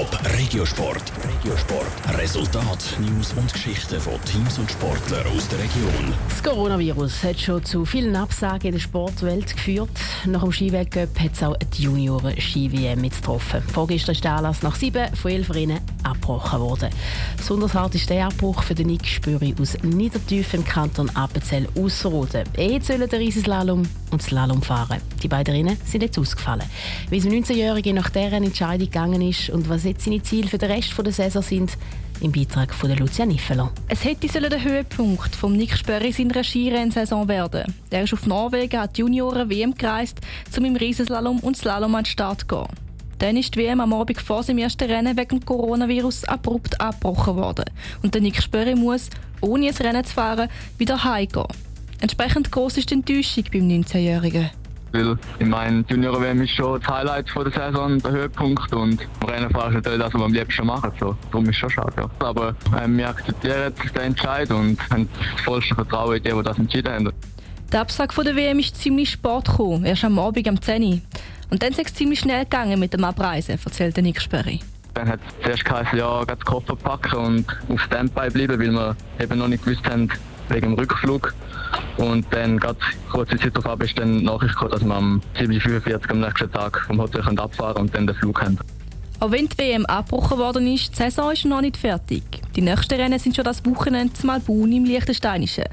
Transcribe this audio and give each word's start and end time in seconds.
Top 0.00 0.18
Regiosport. 0.38 1.12
Regiosport. 1.28 2.18
Resultat, 2.18 2.96
News 3.00 3.34
und 3.34 3.52
Geschichten 3.52 4.00
von 4.00 4.14
Teams 4.24 4.58
und 4.58 4.70
Sportlern 4.70 5.26
aus 5.36 5.46
der 5.48 5.58
Region. 5.58 6.14
Das 6.26 6.42
Coronavirus 6.42 7.22
hat 7.22 7.38
schon 7.38 7.62
zu 7.62 7.84
vielen 7.84 8.16
Absagen 8.16 8.68
in 8.68 8.72
der 8.72 8.78
Sportwelt 8.78 9.54
geführt. 9.54 9.90
Nach 10.24 10.42
dem 10.42 10.52
Skiweltcup 10.52 11.20
hat 11.20 11.32
es 11.34 11.42
auch 11.42 11.54
die 11.74 11.82
Junioren-Ski-WM 11.82 13.02
getroffen. 13.02 13.62
Vorgestern 13.70 14.14
ist 14.14 14.24
der 14.24 14.36
Anlass 14.36 14.62
nach 14.62 14.74
sieben 14.74 15.14
von 15.14 15.32
elf 15.32 15.52
Rennen 15.52 15.80
abgebrochen 16.02 16.60
worden. 16.60 16.88
Besonders 17.36 17.74
hart 17.74 17.94
ist 17.94 18.08
der 18.08 18.26
Abbruch 18.26 18.62
für 18.62 18.74
den 18.74 18.86
Nick 18.86 19.06
Spüri 19.06 19.54
aus 19.60 19.76
Niedertief 19.82 20.54
im 20.54 20.64
Kanton 20.64 21.10
Appenzell 21.10 21.68
Ausserrhoden. 21.78 22.44
Er 22.56 22.80
sollen 22.80 23.06
der 23.06 23.18
Riesenslalom 23.18 23.82
und 24.10 24.22
Slalom 24.22 24.62
fahren. 24.62 25.00
Die 25.22 25.28
beiden 25.28 25.54
Rennen 25.54 25.76
sind 25.84 26.02
jetzt 26.02 26.18
ausgefallen. 26.18 26.64
Wie 27.10 27.18
es 27.18 27.26
19-Jährige 27.26 27.92
nach 27.92 28.08
deren 28.08 28.44
Entscheidung 28.44 28.86
gegangen 28.86 29.22
ist 29.22 29.50
und 29.50 29.68
was 29.68 29.84
jetzt 29.90 30.04
seine 30.04 30.22
Ziele 30.22 30.48
für 30.48 30.58
den 30.58 30.70
Rest 30.70 30.92
der 30.96 31.12
Saison 31.12 31.42
sind, 31.42 31.76
im 32.20 32.32
Beitrag 32.32 32.74
von 32.74 32.90
Lucia 32.96 33.26
Niffeler. 33.26 33.72
Es 33.88 34.04
hätte 34.04 34.26
der 34.26 34.62
Höhepunkt 34.62 35.34
vom 35.34 35.54
Nick 35.54 35.76
Spörri 35.76 36.12
seiner 36.12 36.44
Skirennsaison 36.44 37.28
werden. 37.28 37.74
Er 37.90 38.02
ist 38.04 38.12
auf 38.12 38.26
Norwegen 38.26 38.78
an 38.78 38.88
die 38.94 39.00
Junioren-WM 39.00 39.74
gereist, 39.74 40.20
um 40.56 40.64
im 40.64 40.76
Riesenslalom 40.76 41.40
und 41.40 41.56
Slalom 41.56 41.94
an 41.94 42.04
den 42.04 42.10
Start 42.10 42.40
zu 42.40 42.46
gehen. 42.46 42.68
Dann 43.18 43.36
ist 43.36 43.54
die 43.54 43.60
WM 43.60 43.80
am 43.80 43.92
Abend 43.92 44.20
vor 44.20 44.42
seinem 44.42 44.58
ersten 44.58 44.90
Rennen 44.90 45.16
wegen 45.16 45.44
Coronavirus 45.44 46.24
abrupt 46.24 46.80
abgebrochen 46.80 47.36
worden. 47.36 47.66
Und 48.02 48.14
der 48.14 48.22
Nick 48.22 48.42
Spörri 48.42 48.74
muss, 48.74 49.10
ohne 49.42 49.68
ein 49.68 49.74
Rennen 49.74 50.04
zu 50.04 50.14
fahren, 50.14 50.48
wieder 50.78 51.04
heimgehen. 51.04 51.46
Entsprechend 52.00 52.50
groß 52.50 52.78
ist 52.78 52.90
die 52.90 52.94
Enttäuschung 52.94 53.44
beim 53.52 53.68
19-Jährigen. 53.68 54.50
Weil 54.92 55.16
ich 55.38 55.46
meine, 55.46 55.84
Junior 55.88 56.20
WM 56.20 56.42
ist 56.42 56.50
schon 56.50 56.80
das 56.80 56.88
Highlight 56.88 57.30
von 57.30 57.44
der 57.44 57.52
Saison, 57.52 57.98
der 58.00 58.10
Höhepunkt. 58.10 58.72
Und 58.74 59.06
Rennen 59.26 59.50
fahren 59.50 59.70
ist 59.70 59.84
natürlich 59.84 60.00
das, 60.00 60.12
was 60.12 60.20
wir 60.20 60.24
am 60.24 60.32
liebsten 60.32 60.66
machen. 60.66 60.92
So. 60.98 61.16
Darum 61.30 61.44
ist 61.44 61.50
es 61.50 61.56
schon 61.56 61.70
schade. 61.70 61.92
Ja. 61.96 62.10
Aber 62.18 62.54
ähm, 62.80 62.96
wir 62.96 63.08
akzeptieren 63.08 63.72
den 63.94 64.02
Entscheid 64.02 64.50
und 64.50 64.78
haben 64.90 65.08
das 65.32 65.40
vollste 65.42 65.74
Vertrauen 65.74 66.16
in 66.16 66.22
die, 66.22 66.30
die 66.30 66.42
das 66.42 66.58
entschieden 66.58 66.92
haben. 66.92 67.12
Der 67.72 67.82
Absag 67.82 68.12
von 68.12 68.24
der 68.24 68.34
WM 68.34 68.58
ist 68.58 68.76
ziemlich 68.76 69.10
spät 69.10 69.44
gekommen, 69.44 69.84
erst 69.84 70.04
am 70.04 70.18
Abend 70.18 70.48
am 70.48 70.60
10 70.60 71.02
Und 71.50 71.62
dann 71.62 71.70
ist 71.70 71.78
es 71.78 71.94
ziemlich 71.94 72.18
schnell 72.18 72.42
gegangen 72.42 72.80
mit 72.80 72.92
dem 72.92 73.04
Abreisen, 73.04 73.60
erzählt 73.64 73.96
Nick 73.98 74.20
Sperry. 74.20 74.58
Dann 74.94 75.08
hat 75.08 75.20
es 75.20 75.44
zuerst 75.44 75.64
geheißen, 75.64 75.96
ja, 75.96 76.24
den 76.24 76.40
Koffer 76.40 76.74
packen 76.74 77.16
und 77.16 77.46
auf 77.68 77.80
Standby 77.82 78.28
bleiben, 78.30 78.58
weil 78.58 78.72
wir 78.72 78.96
eben 79.20 79.38
noch 79.38 79.46
nicht 79.46 79.64
gewusst 79.64 79.88
haben, 79.88 80.10
wegen 80.50 80.70
dem 80.70 80.78
Rückflug. 80.78 81.34
Und 81.96 82.26
dann 82.30 82.58
ganz 82.58 82.78
kurze 83.10 83.36
Zeit 83.38 83.56
darauf 83.56 83.80
ist 83.80 83.98
dann 83.98 84.22
Nachricht 84.22 84.54
gekommen, 84.54 84.70
dass 84.70 84.84
wir 84.84 84.94
am 84.94 85.22
7.45 85.38 86.10
am 86.10 86.20
nächsten 86.20 86.52
Tag 86.52 86.80
vom 86.86 87.00
Hotel 87.00 87.22
abfahren 87.38 87.82
und 87.82 87.94
dann 87.94 88.06
den 88.06 88.16
Flug 88.16 88.40
haben. 88.40 88.58
Auch 89.20 89.30
wenn 89.32 89.48
die 89.48 89.58
WM 89.58 89.84
abgebrochen 89.84 90.38
worden 90.38 90.66
ist, 90.66 90.92
die 90.92 90.96
Saison 90.96 91.30
ist 91.30 91.44
noch 91.44 91.60
nicht 91.60 91.76
fertig. 91.76 92.22
Die 92.56 92.62
nächsten 92.62 92.94
Rennen 92.94 93.18
sind 93.18 93.36
schon 93.36 93.44
das 93.44 93.64
Wochenende 93.66 94.14
zum 94.14 94.28
Malbun 94.28 94.72
im 94.72 94.84
Liechtensteinischen. 94.84 95.66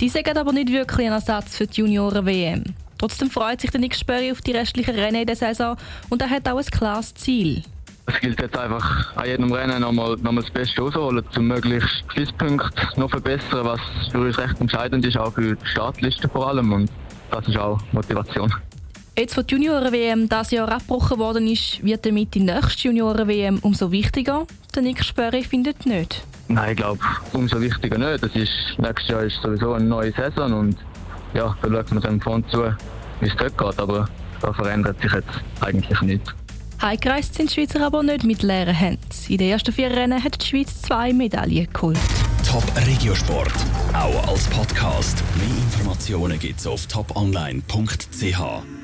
Diese 0.00 0.22
geht 0.24 0.36
aber 0.36 0.52
nicht 0.52 0.72
wirklich 0.72 1.06
ein 1.06 1.12
Ersatz 1.12 1.56
für 1.56 1.68
die 1.68 1.80
Junioren-WM. 1.80 2.64
Trotzdem 2.98 3.30
freut 3.30 3.60
sich 3.60 3.70
der 3.70 3.78
Nick 3.78 3.94
Spörri 3.94 4.32
auf 4.32 4.40
die 4.40 4.50
restlichen 4.50 4.96
Rennen 4.96 5.20
in 5.20 5.26
der 5.28 5.36
Saison 5.36 5.76
und 6.08 6.20
er 6.20 6.30
hat 6.30 6.48
auch 6.48 6.58
ein 6.58 6.64
klares 6.64 7.14
Ziel. 7.14 7.62
Es 8.08 8.20
gilt 8.20 8.40
jetzt 8.40 8.56
einfach 8.56 9.14
an 9.16 9.26
jedem 9.26 9.52
Rennen 9.52 9.82
nochmal, 9.82 10.16
nochmal 10.16 10.42
das 10.42 10.50
Beste 10.50 10.80
rausholen, 10.80 11.22
um 11.36 11.46
möglichst 11.46 12.08
Quizpunkte 12.08 12.88
noch 12.96 13.10
verbessern, 13.10 13.64
was 13.66 13.80
für 14.10 14.20
uns 14.20 14.38
recht 14.38 14.58
entscheidend 14.60 15.04
ist, 15.04 15.18
auch 15.18 15.32
für 15.34 15.54
die 15.54 15.66
Startliste 15.66 16.26
vor 16.26 16.48
allem. 16.48 16.72
Und 16.72 16.90
das 17.30 17.46
ist 17.46 17.58
auch 17.58 17.78
Motivation. 17.92 18.52
Jetzt, 19.18 19.36
wo 19.36 19.42
die 19.42 19.54
Junioren-WM 19.54 20.26
dieses 20.28 20.52
Jahr 20.52 20.70
abgebrochen 20.70 21.18
worden 21.18 21.46
ist, 21.48 21.84
wird 21.84 22.06
damit 22.06 22.34
die 22.34 22.40
nächste 22.40 22.88
Junioren-WM 22.88 23.58
umso 23.58 23.92
wichtiger. 23.92 24.46
Der 24.74 24.82
Nick 24.82 25.04
Spörri 25.04 25.42
findet 25.42 25.84
nicht. 25.84 26.22
Nein, 26.46 26.70
ich 26.70 26.76
glaube, 26.76 27.00
umso 27.34 27.60
wichtiger 27.60 27.98
nicht. 27.98 28.22
Das 28.22 28.34
ist, 28.34 28.52
nächstes 28.78 29.08
Jahr 29.08 29.22
ist 29.22 29.42
sowieso 29.42 29.74
eine 29.74 29.84
neue 29.84 30.12
Saison 30.12 30.52
und 30.54 30.76
ja, 31.34 31.54
da 31.60 31.68
schaut 31.68 31.90
man 31.92 32.02
dann 32.02 32.20
von 32.22 32.48
zu, 32.48 32.72
wie 33.20 33.26
es 33.26 33.36
dort 33.36 33.58
geht. 33.58 33.78
Aber 33.78 34.08
da 34.40 34.52
verändert 34.54 34.98
sich 35.02 35.12
jetzt 35.12 35.28
eigentlich 35.60 36.00
nichts. 36.00 36.32
Heimgereist 36.80 37.34
sind 37.34 37.50
die 37.50 37.54
Schweizer 37.54 37.84
aber 37.84 38.02
nicht 38.02 38.24
mit 38.24 38.42
leeren 38.42 38.74
Händen. 38.74 39.02
In 39.28 39.38
den 39.38 39.50
ersten 39.50 39.72
vier 39.72 39.90
Rennen 39.90 40.22
hat 40.22 40.40
die 40.40 40.46
Schweiz 40.46 40.80
zwei 40.80 41.12
Medaillen 41.12 41.68
geholt. 41.72 41.98
Top 42.48 42.64
Regiosport, 42.86 43.52
auch 43.92 44.28
als 44.28 44.46
Podcast. 44.46 45.22
Mehr 45.36 45.48
Informationen 45.48 46.38
gibt's 46.38 46.66
auf 46.66 46.86
toponline.ch. 46.86 48.77